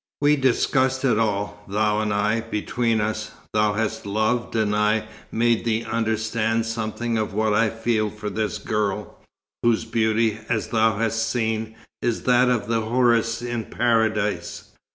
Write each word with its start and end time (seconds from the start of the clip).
We 0.19 0.35
discussed 0.35 1.05
it 1.05 1.19
all, 1.19 1.63
thou 1.67 1.99
and 2.01 2.11
I, 2.11 2.39
between 2.41 2.99
us. 2.99 3.29
Thou 3.53 3.73
hast 3.73 4.07
loved, 4.07 4.55
and 4.55 4.75
I 4.75 5.07
made 5.31 5.63
thee 5.63 5.83
understand 5.83 6.65
something 6.65 7.19
of 7.19 7.35
what 7.35 7.53
I 7.53 7.69
feel 7.69 8.09
for 8.09 8.31
this 8.31 8.57
girl, 8.57 9.19
whose 9.61 9.85
beauty, 9.85 10.39
as 10.49 10.69
thou 10.69 10.97
hast 10.97 11.29
seen, 11.29 11.75
is 12.01 12.23
that 12.23 12.49
of 12.49 12.65
the 12.65 12.81
houris 12.81 13.43
in 13.43 13.65
Paradise. 13.65 14.71